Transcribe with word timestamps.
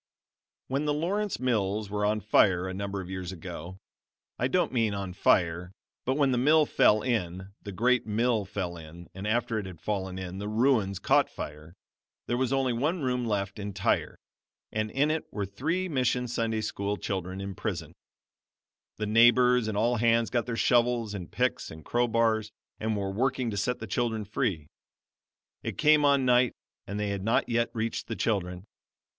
"]When 0.67 0.85
the 0.85 0.95
Lawrence 0.95 1.39
Mills 1.39 1.91
were 1.91 2.05
on 2.07 2.21
fire 2.21 2.67
a 2.67 2.73
number 2.73 3.01
of 3.01 3.09
years 3.11 3.31
ago 3.31 3.77
I 4.39 4.47
don't 4.47 4.73
mean 4.73 4.95
on 4.95 5.13
fire, 5.13 5.71
but 6.05 6.15
when 6.17 6.31
the 6.31 6.39
mill 6.39 6.65
fell 6.65 7.03
in 7.03 7.51
the 7.61 7.71
great 7.71 8.07
mill 8.07 8.43
fell 8.43 8.77
in, 8.77 9.09
and 9.13 9.27
after 9.27 9.59
it 9.59 9.67
had 9.67 9.79
fallen 9.79 10.17
in, 10.17 10.39
the 10.39 10.47
ruins 10.47 10.97
caught 10.97 11.29
fire, 11.29 11.75
there 12.25 12.35
was 12.35 12.51
only 12.51 12.73
one 12.73 13.03
room 13.03 13.27
left 13.27 13.59
entire, 13.59 14.17
and 14.71 14.89
in 14.89 15.11
it 15.11 15.31
were 15.31 15.45
three 15.45 15.87
Mission 15.87 16.27
Sunday 16.27 16.61
School 16.61 16.97
children 16.97 17.39
imprisoned. 17.39 17.93
The 18.97 19.05
neighbors 19.05 19.67
and 19.67 19.77
all 19.77 19.97
hands 19.97 20.31
got 20.31 20.47
their 20.47 20.57
shovels 20.57 21.13
and 21.13 21.31
picks 21.31 21.69
and 21.69 21.85
crowbars 21.85 22.49
and 22.79 22.97
were 22.97 23.11
working 23.11 23.51
to 23.51 23.55
set 23.57 23.77
the 23.77 23.85
children 23.85 24.25
free. 24.25 24.65
It 25.61 25.77
came 25.77 26.03
on 26.05 26.25
night 26.25 26.53
and 26.87 26.99
they 26.99 27.09
had 27.09 27.23
not 27.23 27.47
yet 27.49 27.69
reached 27.75 28.07
the 28.07 28.15
children. 28.15 28.65